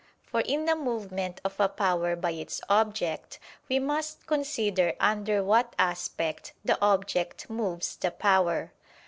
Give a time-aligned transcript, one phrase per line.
[0.23, 3.37] For in the movement of a power by its object,
[3.69, 8.71] we must consider under what aspect the object moves the power.